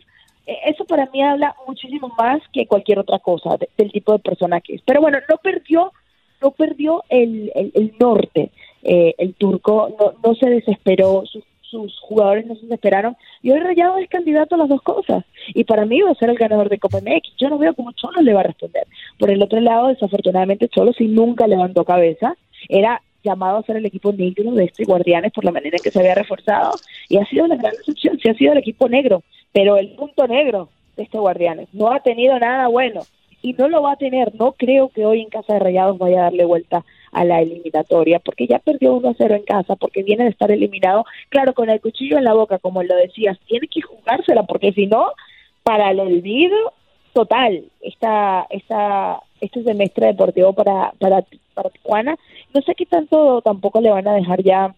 eso 0.47 0.85
para 0.85 1.07
mí 1.07 1.23
habla 1.23 1.55
muchísimo 1.67 2.13
más 2.19 2.41
que 2.53 2.67
cualquier 2.67 2.99
otra 2.99 3.19
cosa 3.19 3.57
del 3.77 3.93
tipo 3.93 4.13
de 4.13 4.19
persona 4.19 4.61
que 4.61 4.75
es. 4.75 4.83
Pero 4.85 5.01
bueno, 5.01 5.19
no 5.29 5.37
perdió, 5.37 5.93
no 6.41 6.51
perdió 6.51 7.05
el, 7.09 7.53
el, 7.55 7.95
norte. 7.99 8.51
Eh, 8.83 9.15
el 9.19 9.35
turco 9.35 9.95
no, 9.99 10.15
no 10.25 10.35
se 10.35 10.51
desesperó, 10.51 11.25
sus, 11.27 11.45
sus 11.73 11.99
jugadores 12.01 12.45
no 12.47 12.55
se 12.55 12.63
desesperaron 12.63 13.17
y 13.41 13.51
hoy 13.51 13.61
Rayado 13.61 13.97
es 13.97 14.09
candidato 14.09 14.55
a 14.55 14.59
las 14.59 14.69
dos 14.69 14.83
cosas 14.83 15.25
y 15.55 15.65
para 15.65 15.87
mí 15.87 16.03
va 16.03 16.11
a 16.11 16.15
ser 16.17 16.29
el 16.29 16.37
ganador 16.37 16.69
de 16.69 16.79
Copa 16.79 16.99
MX. 16.99 17.35
Yo 17.39 17.49
no 17.49 17.59
veo 17.59 17.75
cómo 17.75 17.93
Cholo 17.93 18.21
le 18.21 18.35
va 18.35 18.41
a 18.41 18.45
responder. 18.45 18.87
Por 19.19 19.31
el 19.31 19.43
otro 19.43 19.59
lado, 19.61 19.89
desafortunadamente 19.89 20.69
Cholo 20.69 20.93
sí 20.93 21.07
nunca 21.07 21.47
levantó 21.47 21.85
cabeza, 21.85 22.37
era 22.69 23.01
llamado 23.25 23.59
a 23.59 23.63
ser 23.63 23.77
el 23.77 23.87
equipo 23.87 24.13
negro 24.13 24.53
de 24.53 24.65
este 24.65 24.85
Guardianes 24.85 25.33
por 25.33 25.45
la 25.45 25.53
manera 25.53 25.77
en 25.77 25.83
que 25.83 25.91
se 25.91 25.99
había 25.99 26.15
reforzado 26.15 26.73
y 27.09 27.17
ha 27.17 27.25
sido 27.27 27.47
la 27.47 27.57
gran 27.57 27.73
decepción, 27.73 28.19
sí 28.19 28.29
ha 28.29 28.35
sido 28.35 28.53
el 28.53 28.59
equipo 28.59 28.89
negro, 28.89 29.23
pero 29.53 29.77
el 29.77 29.91
punto 29.91 30.27
negro 30.27 30.69
de 30.97 31.05
este 31.05 31.19
Guardianes 31.19 31.69
no 31.73 31.93
ha 31.93 32.01
tenido 32.01 32.39
nada 32.39 32.69
bueno 32.69 33.03
y 33.43 33.55
no 33.55 33.69
lo 33.69 33.83
va 33.83 33.93
a 33.93 33.97
tener, 33.97 34.35
no 34.37 34.53
creo 34.53 34.89
que 34.89 35.05
hoy 35.05 35.21
en 35.21 35.29
Casa 35.29 35.55
de 35.55 35.59
Rayados 35.59 35.99
vaya 35.99 36.21
a 36.21 36.25
darle 36.25 36.45
vuelta 36.45 36.85
a 37.11 37.25
la 37.25 37.41
eliminatoria, 37.41 38.21
porque 38.21 38.47
ya 38.47 38.59
perdió 38.59 38.95
1 38.95 39.11
a 39.11 39.15
0 39.19 39.35
en 39.35 39.43
casa, 39.43 39.77
porque 39.77 40.03
viene 40.03 40.25
de 40.25 40.31
estar 40.31 40.51
eliminado, 40.51 41.05
claro, 41.29 41.53
con 41.53 41.69
el 41.69 41.81
cuchillo 41.81 42.17
en 42.17 42.25
la 42.25 42.33
boca, 42.33 42.59
como 42.59 42.83
lo 42.83 42.95
decías, 42.97 43.39
tiene 43.47 43.69
que 43.69 43.83
jugársela, 43.83 44.45
porque 44.45 44.73
si 44.73 44.87
no, 44.87 45.09
para 45.63 45.91
el 45.91 46.01
olvido 46.01 46.57
total, 47.13 47.65
esta, 47.83 48.47
esta, 48.49 49.21
este 49.41 49.63
semestre 49.63 50.07
deportivo 50.07 50.55
para, 50.55 50.93
para, 50.99 51.25
para 51.53 51.71
Tijuana, 51.71 52.17
no 52.55 52.63
sé 52.63 52.75
qué 52.75 52.87
tanto 52.87 53.43
tampoco 53.43 53.81
le 53.81 53.91
van 53.91 54.09
a 54.09 54.15
dejar 54.15 54.43
ya 54.43 54.75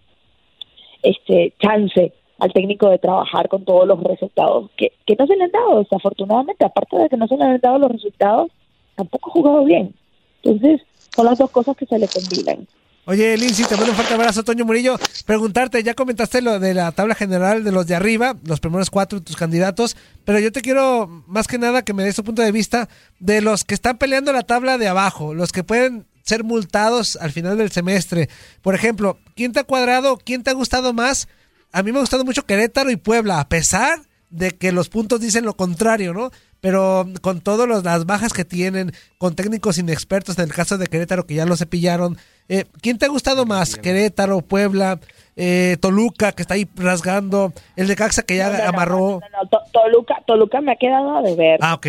este 1.03 1.53
chance 1.61 2.13
al 2.39 2.53
técnico 2.53 2.89
de 2.89 2.99
trabajar 2.99 3.49
con 3.49 3.65
todos 3.65 3.87
los 3.87 4.03
resultados 4.03 4.71
que, 4.77 4.93
que 5.07 5.17
no 5.17 5.27
se 5.27 5.37
le 5.37 5.45
han 5.45 5.53
dado, 5.53 5.79
desafortunadamente, 5.79 6.65
aparte 6.65 6.97
de 6.97 7.09
que 7.09 7.17
no 7.17 7.29
se 7.29 7.37
le 7.37 7.45
han 7.45 7.61
dado 7.61 7.79
los 7.79 7.93
resultados, 7.93 8.51
tampoco 8.97 9.31
ha 9.31 9.33
jugado 9.33 9.65
bien. 9.65 9.95
Entonces, 10.43 10.83
son 11.15 11.27
las 11.27 11.39
dos 11.39 11.51
cosas 11.51 11.77
que 11.77 11.87
se 11.87 11.99
le 11.99 12.09
combinan. 12.09 12.67
Oye, 13.07 13.37
Lindsay, 13.37 13.67
te 13.67 13.77
mando 13.77 13.91
un 13.91 13.97
fuerte 13.97 14.15
abrazo, 14.15 14.45
Toño 14.45 14.65
Murillo. 14.65 14.97
Preguntarte, 15.27 15.83
ya 15.83 15.93
comentaste 15.93 16.41
lo 16.41 16.59
de 16.59 16.73
la 16.73 16.91
tabla 16.93 17.15
general 17.15 17.63
de 17.63 17.71
los 17.71 17.87
de 17.87 17.95
arriba, 17.95 18.35
los 18.47 18.61
primeros 18.61 18.89
cuatro 18.89 19.19
de 19.19 19.25
tus 19.27 19.37
candidatos, 19.37 19.95
pero 20.25 20.39
yo 20.39 20.51
te 20.51 20.63
quiero 20.63 21.07
más 21.27 21.47
que 21.47 21.59
nada 21.59 21.83
que 21.83 21.93
me 21.93 22.03
des 22.03 22.17
tu 22.17 22.25
punto 22.25 22.41
de 22.41 22.51
vista 22.51 22.89
de 23.21 23.43
los 23.43 23.65
que 23.65 23.75
están 23.75 23.99
peleando 23.99 24.33
la 24.33 24.41
tabla 24.41 24.79
de 24.79 24.89
abajo, 24.89 25.35
los 25.35 25.53
que 25.53 25.63
pueden 25.63 26.07
ser 26.23 26.45
multados 26.45 27.17
al 27.17 27.31
final 27.31 27.59
del 27.59 27.71
semestre. 27.71 28.31
Por 28.63 28.75
ejemplo, 28.75 29.19
¿quién 29.37 29.53
te 29.53 29.61
ha 29.61 29.65
cuadrado, 29.65 30.17
quién 30.17 30.43
te 30.43 30.49
ha 30.49 30.55
gustado 30.55 30.95
más? 30.95 31.29
A 31.75 31.83
mí 31.83 31.91
me 31.91 31.99
ha 31.99 32.03
gustado 32.03 32.25
mucho 32.25 32.47
Querétaro 32.47 32.89
y 32.93 32.97
Puebla, 32.97 33.41
a 33.41 33.49
pesar 33.49 33.99
de 34.31 34.53
que 34.53 34.71
los 34.71 34.89
puntos 34.89 35.21
dicen 35.21 35.45
lo 35.45 35.57
contrario, 35.57 36.15
¿no? 36.15 36.31
Pero 36.61 37.05
con 37.21 37.41
todas 37.41 37.83
las 37.83 38.07
bajas 38.07 38.33
que 38.33 38.45
tienen, 38.45 38.93
con 39.19 39.35
técnicos 39.35 39.79
inexpertos, 39.79 40.39
en 40.39 40.45
el 40.45 40.53
caso 40.53 40.79
de 40.79 40.87
Querétaro 40.87 41.27
que 41.27 41.35
ya 41.35 41.47
lo 41.47 41.57
cepillaron, 41.57 42.17
Eh, 42.49 42.67
¿Quién 42.81 42.99
te 42.99 43.07
ha 43.07 43.09
gustado 43.09 43.45
más? 43.45 43.75
¿Querétaro, 43.75 44.41
Puebla, 44.43 45.01
eh, 45.37 45.77
Toluca, 45.81 46.33
que 46.33 46.43
está 46.43 46.55
ahí 46.55 46.67
rasgando, 46.77 47.53
el 47.77 47.89
de 47.89 47.97
Caxa 47.97 48.23
que 48.23 48.37
ya 48.37 48.47
No, 48.51 48.53
no, 48.59 48.63
no, 48.63 48.69
amarró? 48.69 48.99
no, 48.99 49.43
no, 49.43 49.49
To- 49.49 49.63
Toluca, 49.73 50.23
Toluca 50.27 50.61
me 50.61 50.73
ha 50.73 50.77
quedado 50.77 51.17
a 51.17 51.23
deber. 51.23 51.59
Ah, 51.63 51.75
ok. 51.75 51.87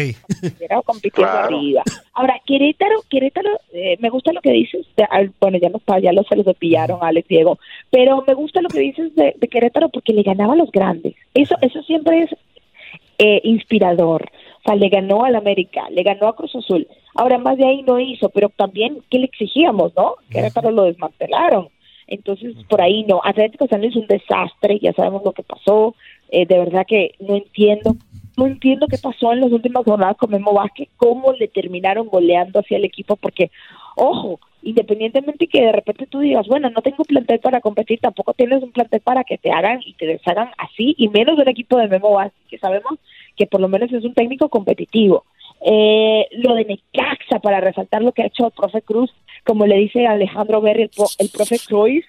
Compitiendo 0.85 1.31
Claro. 1.31 1.55
arriba. 1.57 1.83
Ahora, 2.13 2.39
Querétaro, 2.45 3.03
Querétaro, 3.09 3.49
eh, 3.73 3.97
me 3.99 4.09
gusta 4.09 4.31
lo 4.33 4.41
que 4.41 4.51
dices, 4.51 4.85
de- 4.97 5.07
al- 5.09 5.31
bueno, 5.39 5.57
ya, 5.61 5.69
nos, 5.69 5.81
ya 6.01 6.11
lo, 6.11 6.23
se 6.23 6.35
los 6.35 6.55
pillaron 6.57 6.99
a 7.03 7.07
Alex 7.07 7.27
Diego, 7.27 7.59
pero 7.91 8.23
me 8.27 8.33
gusta 8.33 8.61
lo 8.61 8.69
que 8.69 8.79
dices 8.79 9.13
de, 9.15 9.35
de 9.37 9.47
Querétaro 9.47 9.89
porque 9.89 10.13
le 10.13 10.23
ganaba 10.23 10.53
a 10.53 10.57
los 10.57 10.71
grandes. 10.71 11.13
Eso, 11.33 11.55
eso 11.61 11.81
siempre 11.83 12.23
es 12.23 12.29
eh, 13.19 13.41
inspirador. 13.43 14.23
O 14.59 14.67
sea, 14.67 14.75
le 14.75 14.89
ganó 14.89 15.23
al 15.25 15.35
América, 15.35 15.83
le 15.91 16.01
ganó 16.03 16.27
a 16.27 16.35
Cruz 16.35 16.55
Azul. 16.55 16.87
Ahora, 17.13 17.37
más 17.37 17.57
de 17.57 17.65
ahí 17.67 17.83
no 17.83 17.99
hizo, 17.99 18.29
pero 18.29 18.49
también, 18.49 18.97
¿qué 19.11 19.19
le 19.19 19.25
exigíamos, 19.25 19.95
no? 19.95 20.15
Querétaro 20.31 20.71
lo 20.71 20.83
desmantelaron. 20.85 21.69
Entonces, 22.07 22.55
por 22.69 22.81
ahí 22.81 23.03
no. 23.03 23.21
Atlético 23.23 23.67
San 23.67 23.81
Luis 23.81 23.95
un 23.95 24.07
desastre, 24.07 24.79
ya 24.79 24.93
sabemos 24.93 25.23
lo 25.23 25.33
que 25.33 25.43
pasó. 25.43 25.95
Eh, 26.29 26.45
de 26.45 26.57
verdad 26.59 26.85
que 26.87 27.15
no 27.19 27.35
entiendo. 27.35 27.95
No 28.37 28.47
entiendo 28.47 28.87
qué 28.87 28.97
pasó 28.97 29.31
en 29.31 29.39
las 29.39 29.51
últimas 29.51 29.85
jornadas 29.85 30.17
con 30.17 30.29
Memo 30.29 30.53
Vázquez, 30.53 30.89
cómo 30.97 31.31
le 31.31 31.47
terminaron 31.47 32.07
goleando 32.07 32.59
hacia 32.59 32.75
el 32.75 32.83
equipo, 32.83 33.15
porque, 33.15 33.49
ojo, 33.95 34.41
independientemente 34.61 35.47
que 35.47 35.61
de 35.61 35.71
repente 35.71 36.05
tú 36.05 36.19
digas, 36.19 36.45
bueno, 36.47 36.69
no 36.69 36.81
tengo 36.81 37.05
plantel 37.05 37.39
para 37.39 37.61
competir, 37.61 37.99
tampoco 38.01 38.33
tienes 38.33 38.61
un 38.61 38.73
plantel 38.73 38.99
para 38.99 39.23
que 39.23 39.37
te 39.37 39.51
hagan 39.51 39.79
y 39.85 39.93
te 39.93 40.05
deshagan 40.05 40.49
así, 40.57 40.95
y 40.97 41.07
menos 41.07 41.37
de 41.37 41.43
un 41.43 41.47
equipo 41.47 41.77
de 41.77 41.87
Memo 41.87 42.11
Vázquez, 42.11 42.43
que 42.49 42.57
sabemos 42.57 42.99
que 43.37 43.47
por 43.47 43.61
lo 43.61 43.69
menos 43.69 43.93
es 43.93 44.03
un 44.03 44.13
técnico 44.13 44.49
competitivo. 44.49 45.23
Eh, 45.67 46.27
lo 46.33 46.53
de 46.53 46.65
Necaxa, 46.65 47.39
para 47.39 47.59
resaltar 47.59 48.03
lo 48.03 48.11
que 48.11 48.21
ha 48.21 48.27
hecho 48.27 48.45
el 48.45 48.51
profe 48.51 48.83
Cruz, 48.83 49.11
como 49.43 49.65
le 49.65 49.77
dice 49.77 50.05
Alejandro 50.05 50.61
Berri, 50.61 50.83
el, 50.83 50.89
el 51.17 51.29
profe 51.29 51.57
Cruz, 51.57 52.05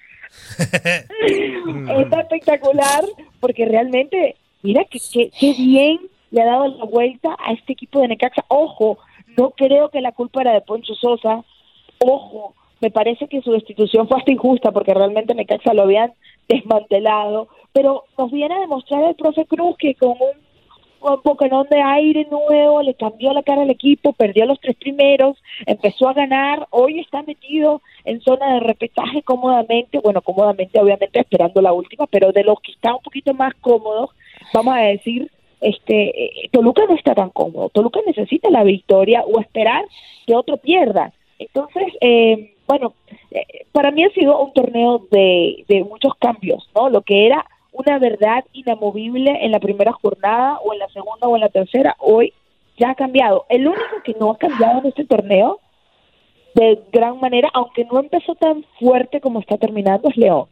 está 0.59 2.21
espectacular, 2.21 3.03
porque 3.41 3.65
realmente, 3.65 4.37
mira 4.63 4.85
que, 4.85 4.99
que, 5.11 5.31
qué 5.31 5.55
bien 5.55 6.01
le 6.31 6.43
ha 6.43 6.47
dado 6.47 6.69
la 6.69 6.85
vuelta 6.85 7.35
a 7.39 7.53
este 7.53 7.73
equipo 7.73 8.01
de 8.01 8.09
Necaxa. 8.09 8.45
Ojo, 8.49 8.99
no 9.39 9.53
creo 9.53 9.89
que 9.89 10.03
la 10.03 10.13
culpa 10.13 10.43
era 10.43 10.53
de 10.53 10.61
Poncho 10.61 10.95
Sosa. 10.95 11.43
Ojo, 11.99 12.55
me 12.81 12.91
parece 12.91 13.27
que 13.27 13.41
su 13.41 13.53
destitución 13.53 14.07
fue 14.07 14.19
hasta 14.19 14.33
injusta 14.33 14.71
porque 14.71 14.93
realmente 14.93 15.35
Necaxa 15.35 15.73
lo 15.73 15.83
habían 15.83 16.13
desmantelado. 16.47 17.49
Pero 17.73 18.05
nos 18.19 18.31
viene 18.31 18.55
a 18.55 18.61
demostrar 18.61 19.05
el 19.05 19.15
profe 19.15 19.47
Cruz 19.47 19.77
que 19.79 19.95
con 19.95 20.11
un 20.11 20.46
un 21.15 21.21
bocanón 21.23 21.67
de 21.71 21.81
aire 21.81 22.27
nuevo, 22.31 22.83
le 22.83 22.95
cambió 22.95 23.33
la 23.33 23.43
cara 23.43 23.63
al 23.63 23.71
equipo, 23.71 24.13
perdió 24.13 24.47
los 24.47 24.61
tres 24.61 24.77
primeros, 24.77 25.37
empezó 25.67 26.09
a 26.09 26.15
ganar, 26.15 26.67
hoy 26.71 27.01
está 27.01 27.23
metido 27.23 27.83
en 28.05 28.21
zona 28.21 28.55
de 28.55 28.61
repetaje 28.61 29.23
cómodamente, 29.23 29.99
bueno, 29.99 30.21
cómodamente 30.23 30.81
obviamente 30.81 31.21
esperando 31.21 31.61
la 31.63 31.73
última, 31.73 32.07
pero 32.07 32.33
de 32.33 32.45
los 32.45 32.61
que 32.61 32.73
están 32.73 32.95
un 32.95 33.03
poquito 33.03 33.35
más 33.35 33.55
cómodos, 33.61 34.11
vamos 34.53 34.75
a 34.75 34.81
decir, 34.81 35.31
este 35.61 36.45
eh, 36.45 36.49
Toluca 36.53 36.85
no 36.87 36.95
está 36.95 37.15
tan 37.15 37.31
cómodo, 37.31 37.69
Toluca 37.71 38.01
necesita 38.07 38.51
la 38.51 38.65
victoria 38.65 39.23
o 39.23 39.41
esperar 39.41 39.85
que 40.27 40.35
otro 40.35 40.57
pierda. 40.59 41.13
Entonces, 41.39 41.93
eh, 42.01 42.55
bueno, 42.67 42.95
eh, 43.31 43.65
para 43.73 43.91
mí 43.91 44.05
ha 44.05 44.11
sido 44.11 44.39
un 44.43 44.53
torneo 44.53 45.07
de, 45.11 45.65
de 45.69 45.85
muchos 45.85 46.15
cambios, 46.17 46.69
¿no? 46.75 46.89
Lo 46.89 47.03
que 47.03 47.27
era 47.27 47.47
una 47.77 47.99
verdad 47.99 48.45
inamovible 48.53 49.45
en 49.45 49.53
la 49.53 49.61
primera 49.61 49.93
jornada 49.93 50.59
o 50.65 50.73
en 50.73 50.79
la 50.79 50.89
segunda 50.89 51.29
o 51.29 51.37
en 51.37 51.43
la 51.43 51.49
tercera, 51.49 51.97
hoy 51.99 52.33
ya 52.79 52.91
ha 52.91 52.95
cambiado. 52.95 53.45
El 53.49 53.67
único 53.67 54.03
que 54.05 54.15
no 54.19 54.31
ha 54.31 54.39
cambiado 54.39 54.81
en 54.81 54.87
este 54.87 55.05
torneo 55.05 55.61
de 56.55 56.81
gran 56.91 57.21
manera, 57.21 57.51
aunque 57.53 57.85
no 57.85 58.01
empezó 58.01 58.35
tan 58.35 58.65
fuerte 58.81 59.21
como 59.21 59.41
está 59.41 59.59
terminando, 59.59 60.09
es 60.09 60.17
León. 60.17 60.47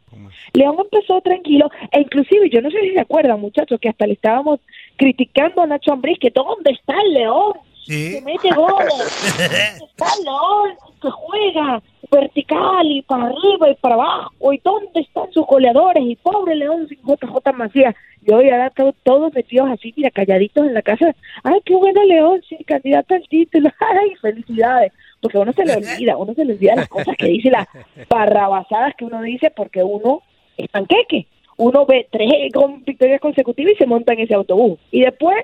León 0.53 0.75
empezó 0.79 1.19
tranquilo, 1.21 1.69
e 1.91 2.01
inclusive, 2.01 2.49
yo 2.51 2.61
no 2.61 2.69
sé 2.69 2.79
si 2.81 2.91
se 2.93 2.99
acuerdan, 2.99 3.41
muchachos, 3.41 3.79
que 3.79 3.89
hasta 3.89 4.05
le 4.05 4.13
estábamos 4.13 4.59
criticando 4.97 5.63
a 5.63 5.67
Nacho 5.67 5.93
Ambriz, 5.93 6.19
que 6.19 6.29
¿dónde 6.29 6.71
está 6.71 6.93
el 7.01 7.13
León? 7.13 7.53
Que 7.87 8.21
mete 8.25 8.49
goles, 8.55 8.93
¿Dónde 9.37 9.85
está 9.85 10.05
León? 10.23 10.71
Que 11.01 11.09
juega 11.11 11.81
vertical 12.11 12.85
y 12.91 13.01
para 13.01 13.25
arriba 13.25 13.69
y 13.69 13.75
para 13.75 13.95
abajo, 13.95 14.53
¿y 14.53 14.59
dónde 14.63 15.01
están 15.01 15.31
sus 15.31 15.45
goleadores? 15.45 16.03
Y 16.05 16.15
pobre 16.15 16.55
León 16.55 16.87
sin 16.87 16.99
JJ 16.99 17.53
Macías, 17.53 17.95
y 18.25 18.31
hoy 18.31 18.49
ahora 18.49 18.69
to- 18.69 18.95
todos 19.03 19.33
metidos 19.33 19.69
así, 19.71 19.93
mira, 19.97 20.09
calladitos 20.11 20.65
en 20.65 20.73
la 20.73 20.81
casa, 20.81 21.15
ay, 21.43 21.59
qué 21.65 21.75
bueno 21.75 22.03
León, 22.03 22.41
sí, 22.47 22.57
candidato 22.65 23.15
al 23.15 23.27
título, 23.27 23.69
ay, 23.79 24.15
felicidades, 24.21 24.93
porque 25.21 25.37
uno 25.39 25.51
se 25.53 25.65
le 25.65 25.73
olvida, 25.75 26.17
uno 26.17 26.33
se 26.33 26.45
le 26.45 26.53
olvida 26.53 26.75
las 26.75 26.87
cosas 26.89 27.15
que 27.17 27.27
dice, 27.27 27.49
las 27.49 27.67
barrabasadas 28.09 28.95
que 28.95 29.05
uno 29.05 29.21
dice, 29.21 29.51
porque 29.51 29.83
uno 29.83 30.21
es 30.57 30.67
panqueque, 30.69 31.27
uno 31.57 31.85
ve 31.85 32.07
tres 32.11 32.51
con 32.53 32.83
victorias 32.83 33.19
consecutivas 33.21 33.73
y 33.73 33.77
se 33.77 33.85
monta 33.85 34.13
en 34.13 34.19
ese 34.21 34.35
autobús, 34.35 34.79
y 34.91 35.01
después 35.01 35.35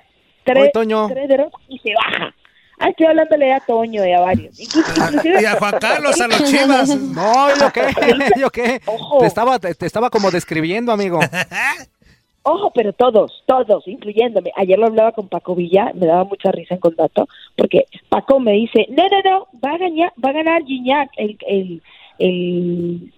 tres, 0.43 0.71
Toño. 0.71 1.07
tres 1.07 1.29
y 1.69 1.79
se 1.79 1.93
baja. 1.95 2.33
Ah, 2.83 2.89
estoy 2.89 3.05
hablándole 3.05 3.53
a 3.53 3.59
Toño 3.59 4.03
y 4.05 4.11
a 4.11 4.19
varios. 4.21 4.59
Inclusive- 4.59 5.39
Y 5.41 5.45
a 5.45 5.51
Juan 5.57 5.75
Carlos, 5.79 6.19
a 6.19 6.27
los 6.27 6.43
Chivas. 6.45 6.95
No, 6.97 7.55
¿yo 7.55 7.71
qué? 7.71 7.81
¿Yo 8.39 8.49
qué? 8.49 8.81
Ojo. 8.87 9.19
Te 9.19 9.27
estaba, 9.27 9.59
te, 9.59 9.75
te 9.75 9.85
estaba 9.85 10.09
como 10.09 10.31
describiendo, 10.31 10.91
amigo. 10.91 11.19
Ojo, 12.43 12.71
pero 12.73 12.91
todos, 12.91 13.43
todos, 13.45 13.87
incluyéndome. 13.87 14.51
Ayer 14.55 14.79
lo 14.79 14.87
hablaba 14.87 15.11
con 15.11 15.27
Paco 15.29 15.53
Villa, 15.53 15.91
me 15.93 16.07
daba 16.07 16.23
mucha 16.23 16.51
risa 16.51 16.73
en 16.73 16.79
contacto, 16.79 17.27
porque 17.55 17.85
Paco 18.09 18.39
me 18.39 18.53
dice, 18.53 18.87
no, 18.89 19.03
no, 19.09 19.21
no, 19.21 19.47
va 19.63 19.75
a 19.75 19.77
ganar, 19.77 20.11
va 20.23 20.29
a 20.31 20.33
ganar 20.33 20.63
Gignac, 20.63 21.11
el, 21.17 21.37
el, 21.47 21.83
el, 22.17 23.13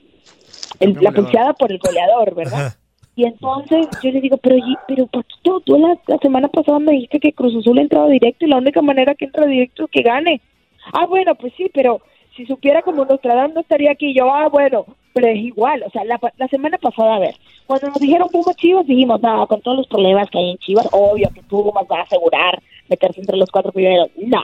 el- 0.81 0.97
la 0.99 1.11
pulseada 1.13 1.53
por 1.53 1.71
el 1.71 1.77
goleador, 1.79 2.35
¿verdad? 2.35 2.73
Y 3.15 3.25
entonces 3.25 3.87
yo 4.01 4.11
le 4.11 4.21
digo, 4.21 4.37
pero, 4.37 4.55
pero 4.87 5.05
Paquito, 5.07 5.59
tú 5.59 5.77
la, 5.77 5.97
la 6.07 6.17
semana 6.17 6.47
pasada 6.47 6.79
me 6.79 6.93
dijiste 6.93 7.19
que 7.19 7.33
Cruz 7.33 7.55
Azul 7.55 7.77
ha 7.77 7.81
entrado 7.81 8.07
directo 8.09 8.45
y 8.45 8.49
la 8.49 8.57
única 8.57 8.81
manera 8.81 9.13
que 9.13 9.25
entra 9.25 9.45
directo 9.45 9.85
es 9.85 9.91
que 9.91 10.01
gane. 10.01 10.41
Ah, 10.93 11.05
bueno, 11.05 11.35
pues 11.35 11.53
sí, 11.55 11.69
pero 11.73 12.01
si 12.35 12.45
supiera 12.45 12.81
como 12.81 13.05
Nostradamus 13.05 13.53
no 13.53 13.61
estaría 13.61 13.91
aquí. 13.91 14.13
Yo, 14.13 14.31
ah, 14.33 14.49
bueno, 14.49 14.85
pero 15.13 15.27
es 15.27 15.37
igual. 15.37 15.83
O 15.85 15.89
sea, 15.91 16.03
la, 16.05 16.19
la 16.37 16.47
semana 16.47 16.77
pasada, 16.77 17.15
a 17.15 17.19
ver, 17.19 17.35
cuando 17.67 17.89
nos 17.89 17.99
dijeron 17.99 18.29
Pumas 18.29 18.55
Chivas, 18.55 18.85
dijimos, 18.87 19.21
no, 19.21 19.47
con 19.47 19.61
todos 19.61 19.77
los 19.77 19.87
problemas 19.87 20.29
que 20.29 20.39
hay 20.39 20.51
en 20.51 20.57
Chivas, 20.57 20.89
obvio 20.91 21.29
que 21.33 21.43
Pumas 21.43 21.85
va 21.91 21.99
a 21.99 22.03
asegurar 22.03 22.61
meterse 22.89 23.21
entre 23.21 23.37
los 23.37 23.49
cuatro 23.49 23.71
primeros. 23.71 24.09
No. 24.17 24.43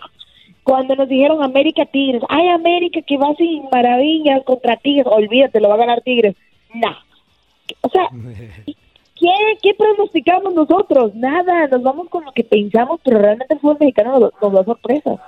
Cuando 0.64 0.96
nos 0.96 1.10
dijeron 1.10 1.42
América 1.42 1.86
Tigres, 1.86 2.22
ay, 2.30 2.48
América 2.50 3.02
que 3.02 3.18
va 3.18 3.34
sin 3.36 3.64
maravillas 3.72 4.44
contra 4.44 4.78
Tigres, 4.78 5.08
olvídate, 5.08 5.60
lo 5.60 5.70
va 5.70 5.76
a 5.76 5.80
ganar 5.80 6.02
Tigres. 6.02 6.36
No. 6.76 6.96
O 7.82 7.90
sea, 7.90 8.08
¿qué, 8.66 9.30
¿qué 9.62 9.72
pronosticamos 9.78 10.54
nosotros? 10.54 11.14
Nada, 11.16 11.68
nos 11.68 11.84
vamos 11.84 12.10
con 12.10 12.26
lo 12.26 12.32
que 12.32 12.44
pensamos, 12.44 13.00
pero 13.04 13.20
realmente 13.20 13.54
el 13.54 13.60
fútbol 13.60 13.78
mexicano 13.80 14.20
nos, 14.20 14.34
nos 14.42 14.54
da 14.54 14.64
sorpresas. 14.64 15.20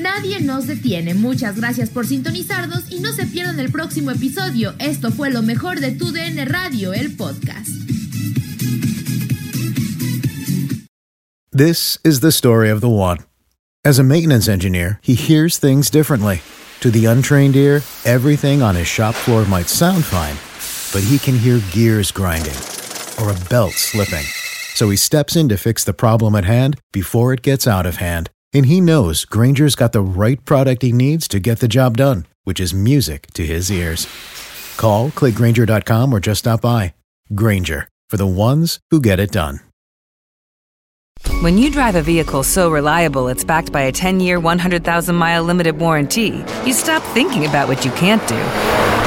Nadie 0.00 0.40
nos 0.40 0.66
detiene. 0.66 1.14
Muchas 1.14 1.56
gracias 1.56 1.88
por 1.90 2.06
sintonizarnos 2.06 2.90
y 2.92 3.00
no 3.00 3.12
se 3.12 3.26
pierdan 3.26 3.58
el 3.58 3.72
próximo 3.72 4.10
episodio. 4.10 4.74
Esto 4.78 5.10
fue 5.10 5.30
lo 5.30 5.42
mejor 5.42 5.80
de 5.80 5.92
Tu 5.92 6.12
DN 6.12 6.44
Radio, 6.44 6.92
el 6.92 7.16
podcast. 7.16 7.70
This 11.56 12.00
is 12.04 12.18
the 12.18 12.32
story 12.32 12.68
of 12.68 12.80
the 12.80 12.88
one. 12.88 13.18
As 13.84 14.00
a 14.00 14.02
maintenance 14.02 14.48
engineer, 14.48 14.98
he 15.02 15.14
hears 15.14 15.56
things 15.56 15.88
differently. 15.88 16.40
To 16.80 16.90
the 16.90 17.06
untrained 17.06 17.54
ear, 17.54 17.82
everything 18.04 18.60
on 18.60 18.74
his 18.74 18.88
shop 18.88 19.14
floor 19.14 19.44
might 19.44 19.68
sound 19.68 20.04
fine, 20.04 20.34
but 20.94 21.02
he 21.02 21.18
can 21.18 21.36
hear 21.36 21.60
gears 21.72 22.12
grinding 22.12 22.56
or 23.20 23.30
a 23.30 23.40
belt 23.50 23.72
slipping. 23.72 24.24
So 24.74 24.88
he 24.90 24.96
steps 24.96 25.36
in 25.36 25.48
to 25.48 25.56
fix 25.58 25.84
the 25.84 25.92
problem 25.92 26.34
at 26.36 26.44
hand 26.44 26.78
before 26.92 27.32
it 27.32 27.42
gets 27.42 27.66
out 27.66 27.84
of 27.84 27.96
hand. 27.96 28.30
And 28.52 28.66
he 28.66 28.80
knows 28.80 29.24
Granger's 29.24 29.74
got 29.74 29.92
the 29.92 30.00
right 30.00 30.42
product 30.44 30.82
he 30.82 30.92
needs 30.92 31.26
to 31.28 31.40
get 31.40 31.58
the 31.58 31.68
job 31.68 31.96
done, 31.96 32.26
which 32.44 32.60
is 32.60 32.72
music 32.72 33.26
to 33.34 33.44
his 33.44 33.70
ears. 33.70 34.06
Call, 34.76 35.10
clickgranger.com, 35.10 36.12
or 36.12 36.20
just 36.20 36.40
stop 36.40 36.60
by. 36.60 36.94
Granger, 37.34 37.88
for 38.08 38.16
the 38.16 38.26
ones 38.26 38.78
who 38.90 39.00
get 39.00 39.18
it 39.18 39.32
done. 39.32 39.58
When 41.40 41.58
you 41.58 41.70
drive 41.70 41.96
a 41.96 42.02
vehicle 42.02 42.42
so 42.42 42.70
reliable 42.70 43.28
it's 43.28 43.44
backed 43.44 43.72
by 43.72 43.82
a 43.82 43.92
10 43.92 44.20
year, 44.20 44.38
100,000 44.38 45.14
mile 45.14 45.42
limited 45.42 45.78
warranty, 45.78 46.44
you 46.64 46.72
stop 46.72 47.02
thinking 47.14 47.46
about 47.46 47.66
what 47.66 47.84
you 47.84 47.90
can't 47.92 48.26
do 48.28 49.03